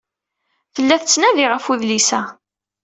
[0.73, 2.21] Tella tettnadi ɣef udlis-a.